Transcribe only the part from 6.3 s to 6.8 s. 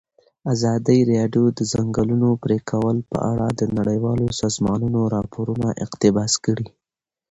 کړي.